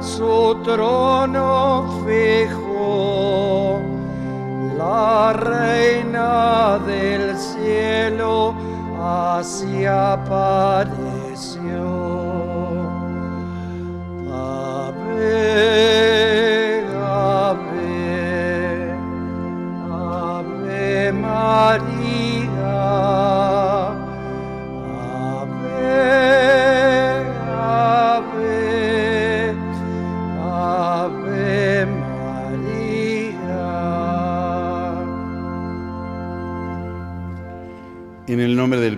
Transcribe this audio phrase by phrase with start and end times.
[0.00, 3.80] su trono fijo,
[4.78, 8.54] la reina del cielo
[9.02, 10.99] así apareció.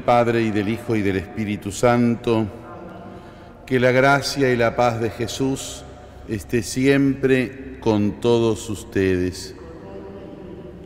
[0.05, 2.47] Padre y del Hijo y del Espíritu Santo,
[3.67, 5.85] que la gracia y la paz de Jesús
[6.29, 9.55] esté siempre con todos ustedes.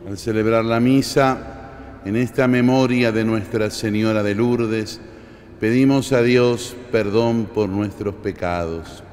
[0.07, 5.01] Al celebrar la misa, en esta memoria de Nuestra Señora de Lourdes,
[5.59, 9.03] pedimos a Dios perdón por nuestros pecados.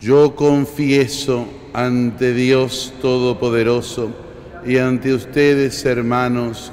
[0.00, 4.10] Yo confieso ante Dios Todopoderoso
[4.64, 6.72] y ante ustedes, hermanos,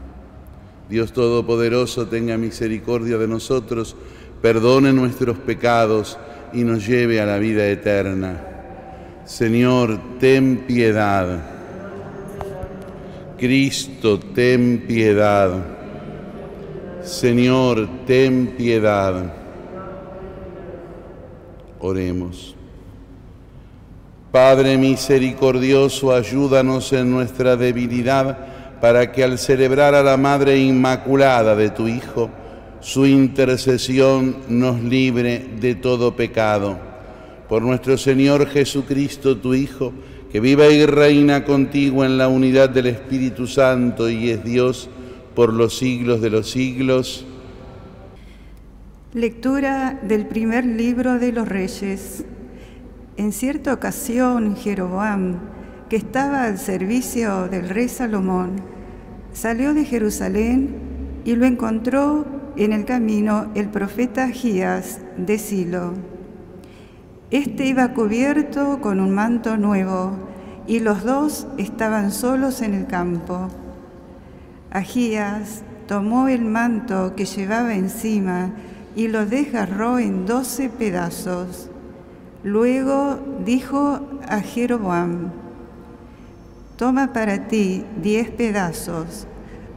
[0.91, 3.95] Dios Todopoderoso tenga misericordia de nosotros,
[4.41, 6.17] perdone nuestros pecados
[6.51, 8.41] y nos lleve a la vida eterna.
[9.23, 11.43] Señor, ten piedad.
[13.37, 15.63] Cristo, ten piedad.
[17.03, 19.33] Señor, ten piedad.
[21.79, 22.53] Oremos.
[24.29, 28.50] Padre misericordioso, ayúdanos en nuestra debilidad
[28.81, 32.31] para que al celebrar a la Madre Inmaculada de tu Hijo,
[32.79, 36.79] su intercesión nos libre de todo pecado.
[37.47, 39.93] Por nuestro Señor Jesucristo, tu Hijo,
[40.31, 44.89] que viva y reina contigo en la unidad del Espíritu Santo y es Dios
[45.35, 47.25] por los siglos de los siglos.
[49.13, 52.23] Lectura del primer libro de los Reyes.
[53.17, 55.39] En cierta ocasión, Jeroboam,
[55.89, 58.70] que estaba al servicio del rey Salomón,
[59.33, 60.75] salió de Jerusalén
[61.25, 62.25] y lo encontró
[62.55, 65.93] en el camino el profeta Agías de Silo.
[67.29, 70.11] Este iba cubierto con un manto nuevo
[70.67, 73.47] y los dos estaban solos en el campo.
[74.69, 78.51] Agías tomó el manto que llevaba encima
[78.95, 81.69] y lo desgarró en doce pedazos.
[82.43, 85.31] Luego dijo a Jeroboam,
[86.81, 89.27] Toma para ti diez pedazos,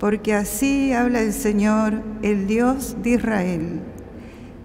[0.01, 3.81] porque así habla el Señor, el Dios de Israel.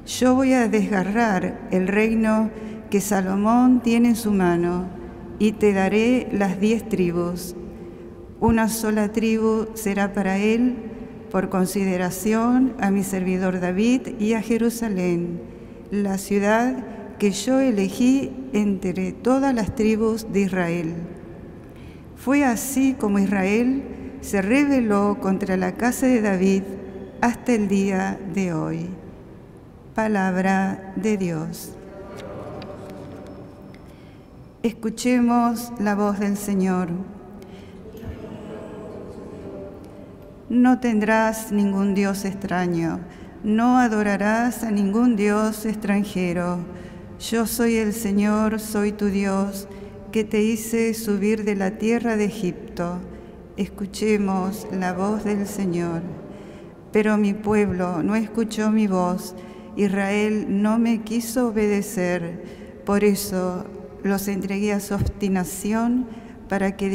[0.06, 2.50] Yo voy a desgarrar el reino
[2.90, 4.88] que Salomón tiene en su mano,
[5.38, 7.58] y te daré las diez tribus.
[8.40, 10.78] Una sola tribu será para él,
[11.32, 15.42] por consideración a mi servidor David y a Jerusalén,
[15.92, 21.19] la ciudad que yo elegí entre todas las tribus de Israel.
[22.20, 23.82] Fue así como Israel
[24.20, 26.64] se rebeló contra la casa de David
[27.22, 28.90] hasta el día de hoy.
[29.96, 31.72] Palabra de Dios.
[34.64, 36.90] Escuchemos la voz del Señor.
[40.50, 43.00] No tendrás ningún Dios extraño,
[43.46, 46.58] no adorarás a ningún Dios extranjero.
[47.18, 49.70] Yo soy el Señor, soy tu Dios
[50.12, 53.00] que te hice subir de la tierra de Egipto.
[53.58, 56.02] Escuchemos la voz del Señor.
[56.92, 59.36] Pero mi pueblo no escuchó mi voz,
[59.76, 62.44] Israel no me quiso obedecer,
[62.86, 63.66] por eso
[64.04, 66.08] los entregué a su obstinación
[66.48, 66.90] para que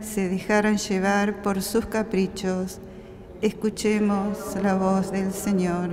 [0.00, 2.80] se dejaran llevar por sus caprichos.
[3.40, 5.90] Escuchemos la voz del Señor.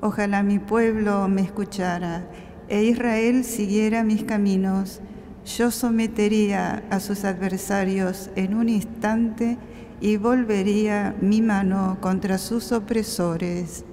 [0.00, 2.26] Ojalá mi pueblo me escuchara
[2.68, 5.00] e Israel siguiera mis caminos.
[5.46, 9.56] Yo sometería a sus adversarios en un instante
[10.00, 13.84] y volvería mi mano contra sus opresores.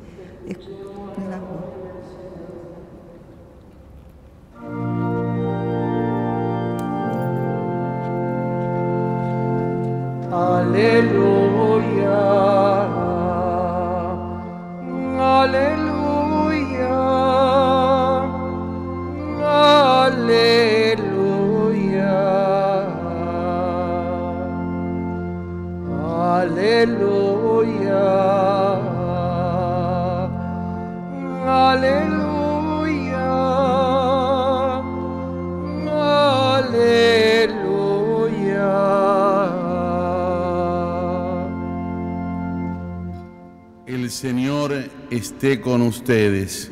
[10.31, 11.42] Aleluya.
[44.23, 44.71] Señor
[45.11, 46.71] esté con ustedes.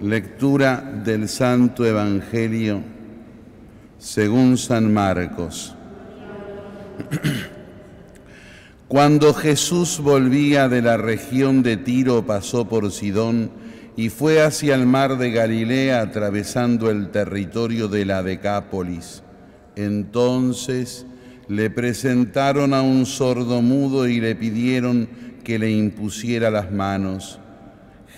[0.00, 2.82] Lectura del Santo Evangelio
[3.98, 5.74] según San Marcos.
[8.86, 13.50] Cuando Jesús volvía de la región de Tiro, pasó por Sidón
[13.96, 19.24] y fue hacia el mar de Galilea atravesando el territorio de la Decápolis.
[19.74, 21.06] Entonces
[21.48, 27.38] le presentaron a un sordomudo y le pidieron que le impusiera las manos.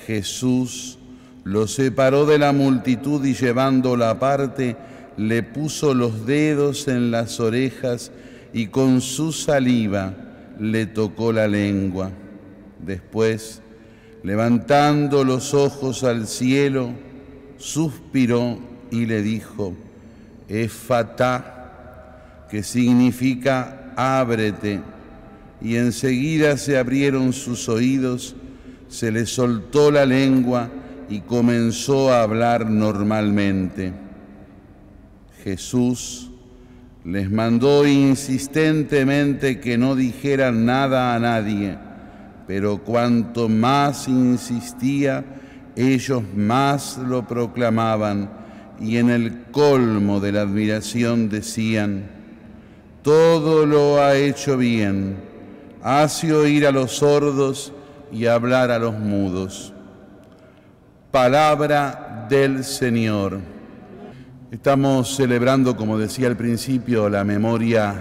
[0.07, 0.99] Jesús
[1.45, 4.77] lo separó de la multitud y llevándolo aparte,
[5.17, 8.11] le puso los dedos en las orejas
[8.53, 10.15] y con su saliva
[10.59, 12.11] le tocó la lengua.
[12.85, 13.63] Después,
[14.23, 16.91] levantando los ojos al cielo,
[17.59, 18.59] suspiró
[18.91, 19.75] y le dijo,
[20.49, 24.81] Efatá, que significa ábrete.
[25.61, 28.37] Y enseguida se abrieron sus oídos,
[28.89, 30.71] se le soltó la lengua
[31.09, 33.93] y comenzó a hablar normalmente.
[35.43, 36.31] Jesús
[37.05, 41.79] les mandó insistentemente que no dijeran nada a nadie,
[42.47, 45.25] pero cuanto más insistía,
[45.77, 48.31] ellos más lo proclamaban
[48.81, 52.11] y en el colmo de la admiración decían,
[53.03, 55.17] todo lo ha hecho bien,
[55.87, 57.73] hace oír a los sordos
[58.11, 59.73] y hablar a los mudos.
[61.13, 63.39] Palabra del Señor.
[64.51, 67.95] Estamos celebrando, como decía al principio, la memoria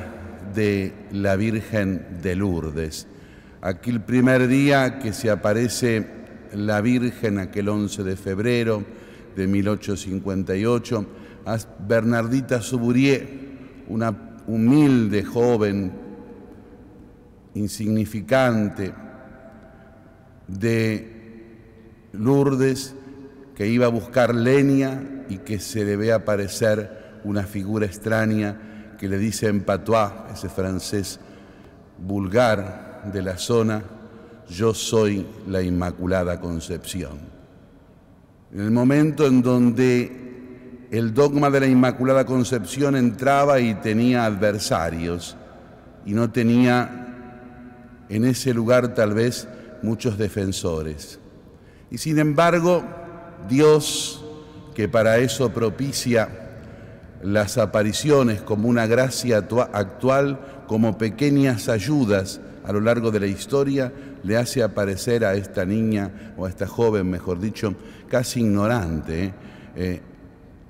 [0.56, 3.06] de la Virgen de Lourdes.
[3.62, 6.08] Aquí el primer día que se aparece
[6.54, 8.84] la Virgen, aquel 11 de febrero
[9.36, 11.06] de 1858,
[11.46, 11.58] a
[11.88, 13.30] Bernardita Suburier,
[13.88, 16.05] una humilde joven,
[17.56, 18.94] insignificante,
[20.48, 21.16] de
[22.14, 22.94] Lourdes,
[23.56, 29.10] que iba a buscar leña y que se le ve aparecer una figura extraña que
[29.10, 31.20] le dice en patois, ese francés
[31.98, 33.84] vulgar de la zona,
[34.50, 37.20] yo soy la Inmaculada Concepción.
[38.54, 45.36] En el momento en donde el dogma de la Inmaculada Concepción entraba y tenía adversarios
[46.06, 47.05] y no tenía
[48.10, 49.48] en ese lugar tal vez
[49.82, 51.20] muchos defensores.
[51.92, 52.84] Y sin embargo,
[53.50, 54.24] Dios,
[54.74, 56.30] que para eso propicia
[57.22, 63.92] las apariciones como una gracia actual, como pequeñas ayudas a lo largo de la historia,
[64.24, 67.76] le hace aparecer a esta niña, o a esta joven, mejor dicho,
[68.10, 69.34] casi ignorante,
[69.76, 70.02] eh,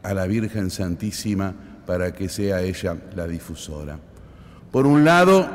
[0.03, 1.53] a la Virgen Santísima
[1.85, 3.97] para que sea ella la difusora.
[4.71, 5.47] Por un lado,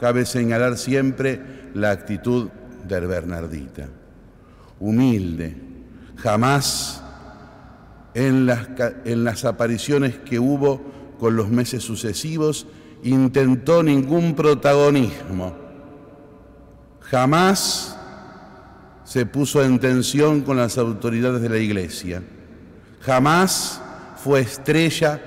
[0.00, 1.40] cabe señalar siempre
[1.74, 2.48] la actitud
[2.86, 3.88] de Bernardita,
[4.80, 5.56] humilde,
[6.16, 7.02] jamás
[8.14, 8.68] en las,
[9.04, 10.80] en las, apariciones que hubo
[11.18, 12.66] con los meses sucesivos
[13.02, 15.54] intentó ningún protagonismo,
[17.00, 17.96] jamás
[19.04, 22.22] se puso en tensión con las autoridades de la iglesia,
[23.00, 23.80] jamás
[24.16, 25.20] fue estrella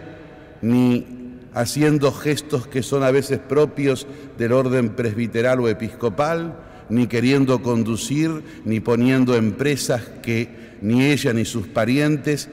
[0.61, 1.20] ni
[1.53, 6.55] haciendo gestos que son a veces propios del orden presbiteral o episcopal,
[6.89, 12.49] ni queriendo conducir, ni poniendo empresas que ni ella ni sus parientes,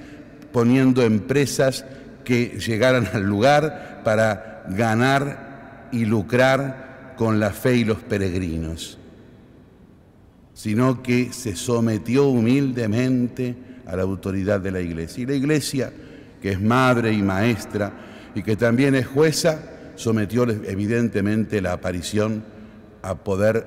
[0.52, 1.84] poniendo empresas
[2.24, 8.98] que llegaran al lugar para ganar y lucrar con la fe y los peregrinos,
[10.54, 15.22] sino que se sometió humildemente a la autoridad de la iglesia.
[15.22, 15.92] Y la iglesia,
[16.40, 18.07] que es madre y maestra,
[18.38, 19.58] y que también es jueza,
[19.96, 22.44] sometió evidentemente la aparición
[23.02, 23.66] a poder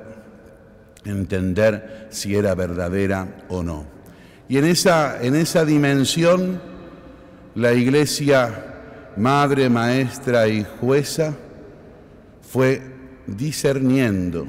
[1.03, 3.85] entender si era verdadera o no.
[4.47, 6.61] Y en esa, en esa dimensión,
[7.53, 11.35] la iglesia madre, maestra y jueza
[12.41, 12.81] fue
[13.27, 14.47] discerniendo,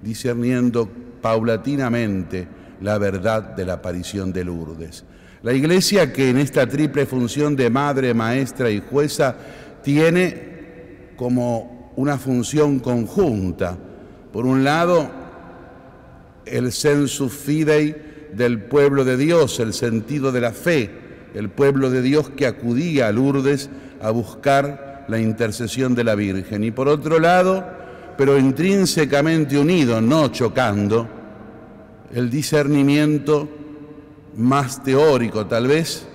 [0.00, 0.88] discerniendo
[1.20, 2.46] paulatinamente
[2.80, 5.04] la verdad de la aparición de Lourdes.
[5.42, 9.36] La iglesia que en esta triple función de madre, maestra y jueza
[9.82, 13.78] tiene como una función conjunta.
[14.32, 15.10] Por un lado,
[16.44, 17.96] el sensus fidei
[18.34, 20.90] del pueblo de Dios, el sentido de la fe,
[21.34, 23.70] el pueblo de Dios que acudía a Lourdes
[24.02, 26.64] a buscar la intercesión de la Virgen.
[26.64, 27.66] Y por otro lado,
[28.18, 31.08] pero intrínsecamente unido, no chocando,
[32.12, 33.48] el discernimiento
[34.36, 36.06] más teórico tal vez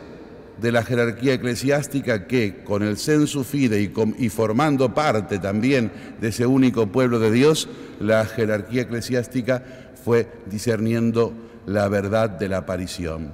[0.61, 5.91] de la jerarquía eclesiástica que con el sensu fide y, y, formando parte también
[6.21, 7.67] de ese único pueblo de Dios,
[7.99, 9.63] la jerarquía eclesiástica
[10.03, 11.33] fue discerniendo
[11.65, 13.33] la verdad de la aparición.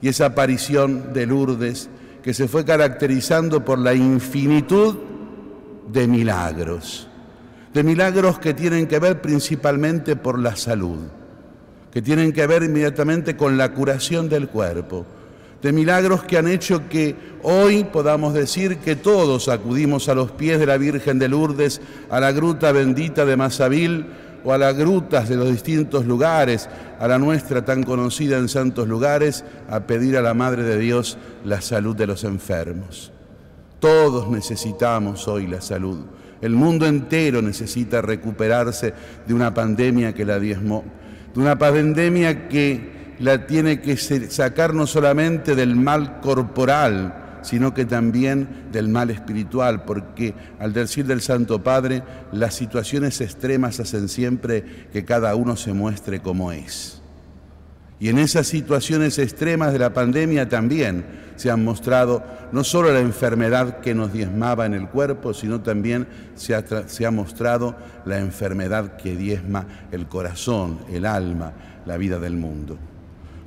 [0.00, 1.90] Y esa aparición de Lourdes
[2.22, 4.96] que se fue caracterizando por la infinitud
[5.92, 7.08] de milagros,
[7.74, 11.00] de milagros que tienen que ver principalmente por la salud,
[11.92, 15.04] que tienen que ver inmediatamente con la curación del cuerpo,
[15.60, 20.58] de milagros que han hecho que hoy podamos decir que todos acudimos a los pies
[20.58, 21.80] de la Virgen de Lourdes,
[22.10, 24.06] a la gruta bendita de Mazavil,
[24.44, 26.68] o a las grutas de los distintos lugares,
[26.98, 31.16] a la nuestra tan conocida en santos lugares, a pedir a la Madre de Dios
[31.44, 33.12] la salud de los enfermos.
[33.78, 36.00] Todos necesitamos hoy la salud.
[36.40, 38.94] El mundo entero necesita recuperarse
[39.26, 40.84] de una pandemia que la diezmó,
[41.34, 47.84] de una pandemia que la tiene que sacar no solamente del mal corporal, sino que
[47.84, 54.64] también del mal espiritual, porque al decir del Santo Padre, las situaciones extremas hacen siempre
[54.92, 57.01] que cada uno se muestre como es.
[58.02, 61.04] Y en esas situaciones extremas de la pandemia también
[61.36, 66.08] se han mostrado no solo la enfermedad que nos diezmaba en el cuerpo, sino también
[66.34, 71.52] se ha, se ha mostrado la enfermedad que diezma el corazón, el alma,
[71.86, 72.76] la vida del mundo.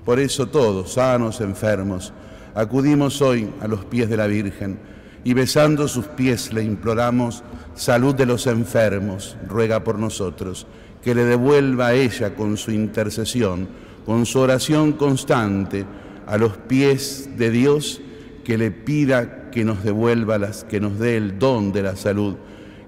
[0.05, 2.13] Por eso todos, sanos, enfermos,
[2.53, 4.79] acudimos hoy a los pies de la Virgen
[5.25, 7.43] y besando sus pies le imploramos
[7.73, 10.65] salud de los enfermos, ruega por nosotros,
[11.03, 13.67] que le devuelva a ella con su intercesión,
[14.05, 15.85] con su oración constante
[16.27, 18.01] a los pies de Dios,
[18.43, 22.35] que le pida que nos devuelva las, que nos dé el don de la salud,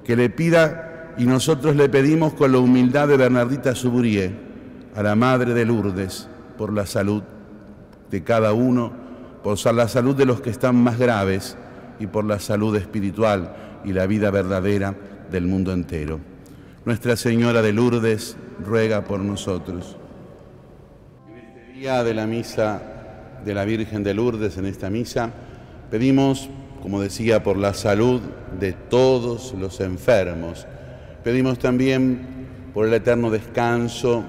[0.03, 4.31] que le pida y nosotros le pedimos con la humildad de Bernardita Suburie
[4.95, 7.23] a la Madre de Lourdes por la salud
[8.11, 9.07] de cada uno
[9.47, 11.55] por la salud de los que están más graves
[11.99, 13.55] y por la salud espiritual
[13.85, 14.93] y la vida verdadera
[15.31, 16.19] del mundo entero.
[16.83, 19.95] Nuestra Señora de Lourdes ruega por nosotros.
[21.77, 22.81] Día de la misa
[23.45, 25.29] de la Virgen de Lourdes, en esta misa,
[25.91, 26.49] pedimos,
[26.81, 28.19] como decía, por la salud
[28.59, 30.65] de todos los enfermos.
[31.23, 34.23] Pedimos también por el eterno descanso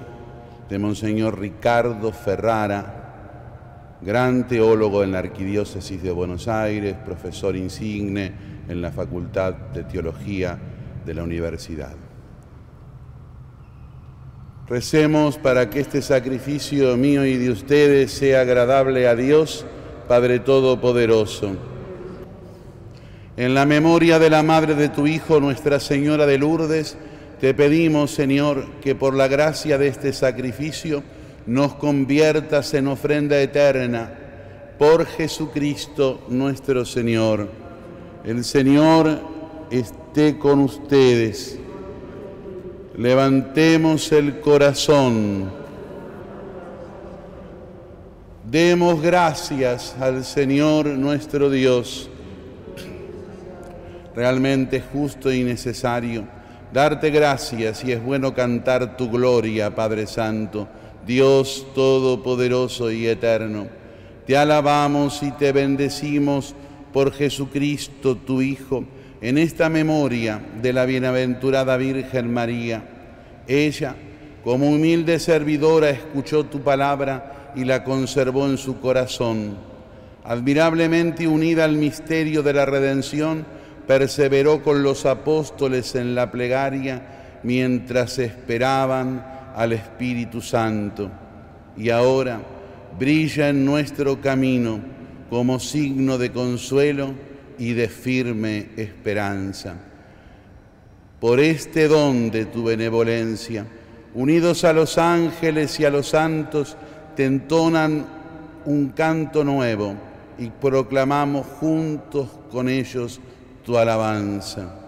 [0.69, 8.31] de Monseñor Ricardo Ferrara, gran teólogo en la Arquidiócesis de Buenos Aires, profesor insigne
[8.67, 10.55] en la Facultad de Teología
[11.03, 12.08] de la Universidad.
[14.69, 19.65] Recemos para que este sacrificio mío y de ustedes sea agradable a Dios,
[20.07, 21.55] Padre Todopoderoso.
[23.35, 26.97] En la memoria de la Madre de tu Hijo, Nuestra Señora de Lourdes,
[27.41, 31.01] te pedimos, Señor, que por la gracia de este sacrificio,
[31.47, 34.13] nos conviertas en ofrenda eterna
[34.77, 37.49] por Jesucristo nuestro Señor.
[38.23, 39.19] El Señor
[39.71, 41.58] esté con ustedes.
[42.99, 45.49] Levantemos el corazón.
[48.43, 52.09] Demos gracias al Señor nuestro Dios.
[54.15, 56.27] Realmente justo y necesario
[56.71, 60.67] darte gracias y es bueno cantar tu gloria, Padre Santo
[61.09, 63.67] Dios Todopoderoso y Eterno,
[64.27, 66.53] te alabamos y te bendecimos
[66.93, 68.83] por Jesucristo, tu Hijo,
[69.21, 72.83] en esta memoria de la bienaventurada Virgen María.
[73.47, 73.95] Ella,
[74.43, 79.57] como humilde servidora, escuchó tu palabra y la conservó en su corazón.
[80.23, 83.45] Admirablemente unida al misterio de la redención,
[83.87, 91.09] perseveró con los apóstoles en la plegaria mientras esperaban al Espíritu Santo
[91.75, 92.39] y ahora
[92.99, 94.79] brilla en nuestro camino
[95.29, 97.13] como signo de consuelo
[97.59, 99.75] y de firme esperanza.
[101.19, 103.65] Por este don de tu benevolencia,
[104.15, 106.77] unidos a los ángeles y a los santos,
[107.15, 108.05] te entonan
[108.65, 109.93] un canto nuevo
[110.37, 113.19] y proclamamos juntos con ellos
[113.65, 114.78] tu alabanza.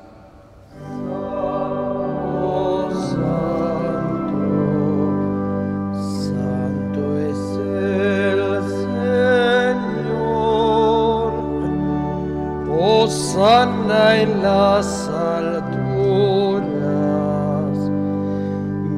[13.33, 16.71] Sana en las alturas.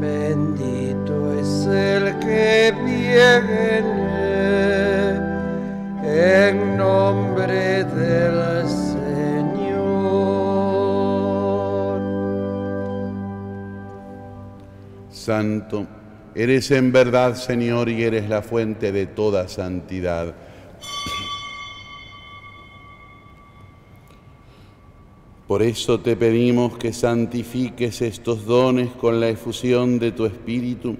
[0.02, 3.94] Bendito es el que viene
[6.04, 9.04] en nombre del Señor.
[15.12, 15.86] Santo,
[16.34, 20.34] eres en verdad Señor y eres la fuente de toda santidad.
[25.48, 30.96] Por eso te pedimos que santifiques estos dones con la efusión de tu Espíritu,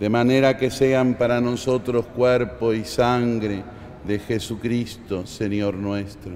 [0.00, 3.62] de manera que sean para nosotros cuerpo y sangre
[4.04, 6.32] de Jesucristo, Señor nuestro.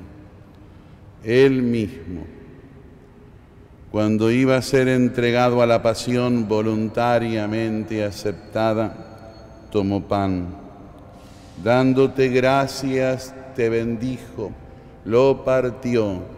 [1.25, 2.25] Él mismo,
[3.91, 10.47] cuando iba a ser entregado a la pasión voluntariamente aceptada, tomó pan.
[11.65, 14.53] Dándote gracias, te bendijo,
[15.05, 16.38] lo partió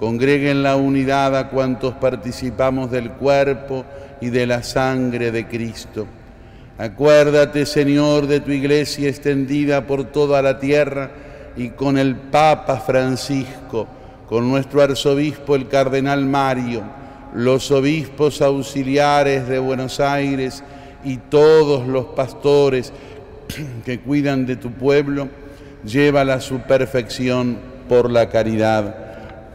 [0.00, 3.84] congregue en la unidad a cuantos participamos del cuerpo
[4.22, 6.06] y de la sangre de Cristo.
[6.78, 11.10] Acuérdate, Señor, de tu iglesia extendida por toda la tierra
[11.54, 13.86] y con el Papa Francisco,
[14.26, 16.82] con nuestro arzobispo el Cardenal Mario,
[17.34, 20.64] los obispos auxiliares de Buenos Aires
[21.04, 22.94] y todos los pastores
[23.84, 25.28] que cuidan de tu pueblo,
[25.84, 29.09] llévala a su perfección por la caridad.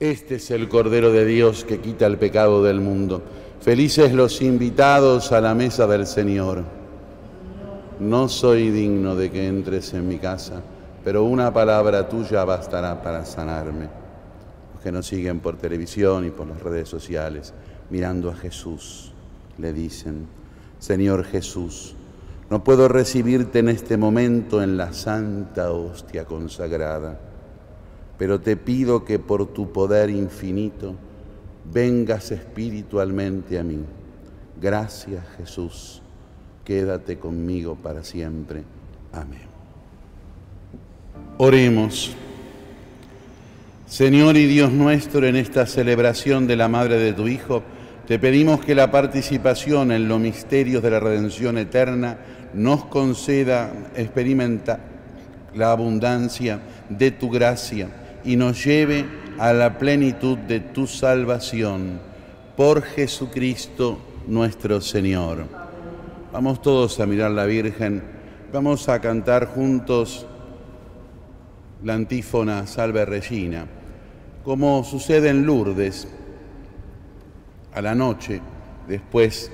[0.00, 3.20] Este es el Cordero de Dios que quita el pecado del mundo.
[3.60, 6.62] Felices los invitados a la mesa del Señor.
[7.98, 10.62] No soy digno de que entres en mi casa,
[11.02, 13.88] pero una palabra tuya bastará para sanarme.
[14.74, 17.52] Los que nos siguen por televisión y por las redes sociales,
[17.90, 19.10] mirando a Jesús,
[19.56, 20.28] le dicen,
[20.78, 21.96] Señor Jesús,
[22.50, 27.18] no puedo recibirte en este momento en la santa hostia consagrada
[28.18, 30.96] pero te pido que por tu poder infinito
[31.72, 33.78] vengas espiritualmente a mí.
[34.60, 36.02] Gracias Jesús,
[36.64, 38.64] quédate conmigo para siempre.
[39.12, 39.46] Amén.
[41.38, 42.10] Oremos.
[43.86, 47.62] Señor y Dios nuestro, en esta celebración de la Madre de tu Hijo,
[48.06, 52.18] te pedimos que la participación en los misterios de la redención eterna
[52.52, 54.80] nos conceda experimentar
[55.54, 57.88] la abundancia de tu gracia
[58.24, 59.04] y nos lleve
[59.38, 62.00] a la plenitud de tu salvación.
[62.56, 65.46] Por Jesucristo nuestro Señor.
[66.32, 68.02] Vamos todos a mirar la Virgen.
[68.52, 70.26] Vamos a cantar juntos
[71.82, 73.66] la antífona Salve Regina.
[74.44, 76.08] Como sucede en Lourdes,
[77.74, 78.40] a la noche,
[78.88, 79.52] después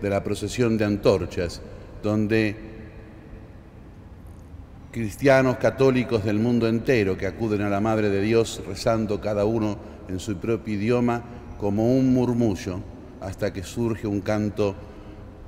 [0.00, 1.60] de la procesión de antorchas,
[2.02, 2.75] donde
[4.96, 9.76] cristianos católicos del mundo entero que acuden a la Madre de Dios rezando cada uno
[10.08, 11.22] en su propio idioma
[11.58, 12.80] como un murmullo
[13.20, 14.74] hasta que surge un canto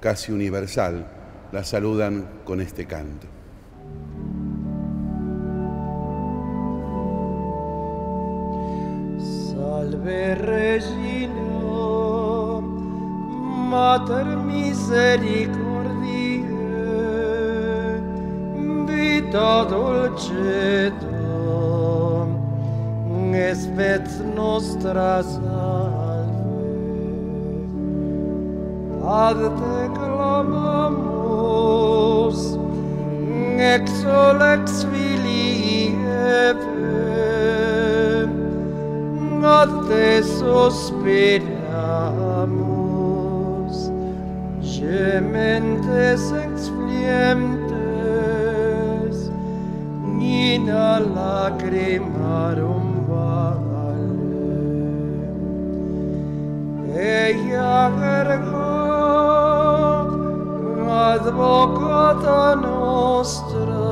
[0.01, 1.07] casi universal.
[1.51, 3.27] La saludan con este canto.
[9.19, 11.33] Salve Regina,
[13.71, 15.68] Mater Misericordia
[19.29, 21.09] Spirito dulcitum,
[23.35, 26.73] espet nostra salve.
[29.05, 31.21] Ad te clamamus,
[33.59, 35.93] ex ol ex filii
[36.49, 36.73] Eve,
[39.45, 41.49] ad te sospiramus,
[44.65, 47.58] gementes ex fliem
[50.49, 53.97] Ina lacrimarum vale.
[56.97, 58.69] Ella ergo
[60.89, 63.91] advocata nostra,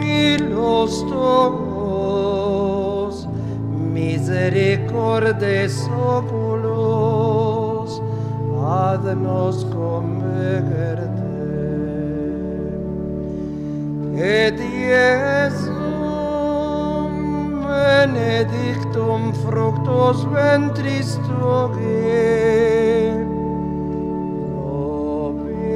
[0.00, 3.14] milos tuos,
[3.94, 5.74] misericordes
[6.16, 7.90] oculos,
[8.60, 11.33] ad nos converte.
[14.16, 15.64] et Iesum
[17.66, 23.10] benedictum fructus ventris tuae
[25.34, 25.72] nobis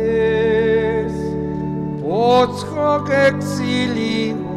[2.00, 4.47] post hoc exilium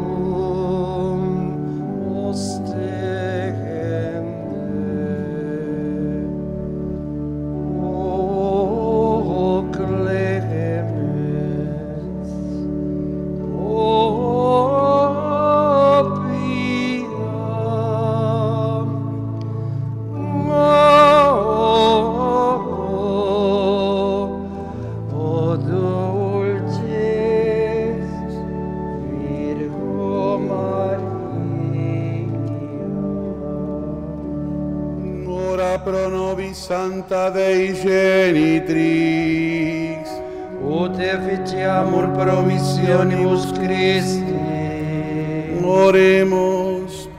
[36.53, 38.71] Santa Dei Genitrix,
[40.63, 44.23] ut efficiamur promissionibus Christi.
[45.63, 47.09] Oremos.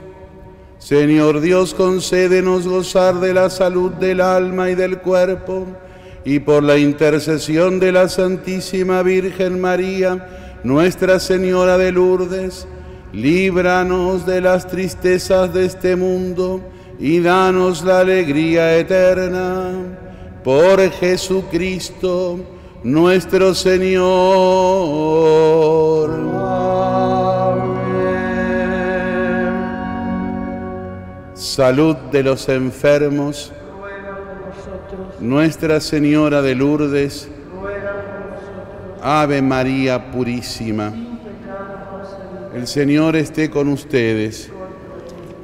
[0.79, 5.67] Señor Dios, concédenos gozar de la salud del alma y del cuerpo,
[6.25, 10.27] y por la intercesión de la Santísima Virgen María,
[10.63, 12.67] Nuestra Señora de Lourdes,
[13.11, 16.61] líbranos de las tristezas de este mundo
[16.99, 19.71] y danos la alegría eterna.
[20.43, 22.39] Por Jesucristo,
[22.83, 24.03] nuestro Señor.
[26.43, 27.83] Amén.
[31.33, 33.53] Salud de los enfermos.
[35.19, 37.29] Nuestra Señora de Lourdes.
[39.01, 40.93] Ave María Purísima.
[42.53, 44.51] El Señor esté con ustedes.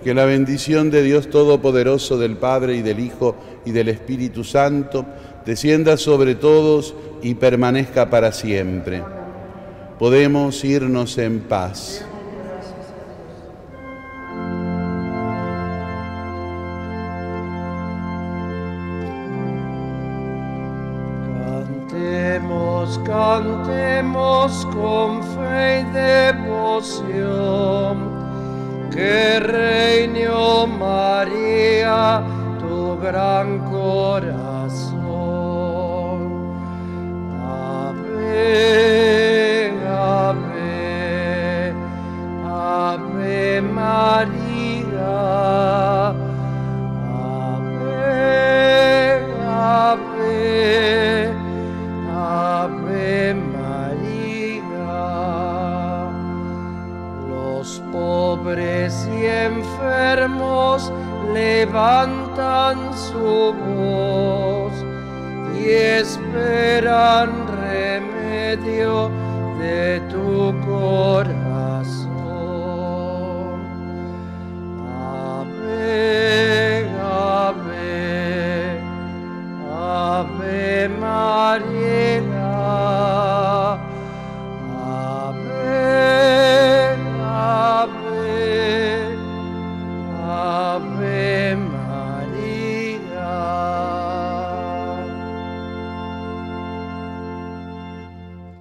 [0.04, 3.36] Que la bendición de Dios Todopoderoso, del Padre y del Hijo
[3.66, 5.06] y del Espíritu Santo,
[5.46, 9.04] descienda sobre todos y permanezca para siempre.
[10.00, 12.06] Podemos irnos en paz.
[21.90, 27.59] Cantemos, cantemos con fe y devoción,
[29.00, 30.28] que reine
[30.68, 32.22] María
[32.60, 35.00] tu gran corazón.
[37.42, 38.99] Ave,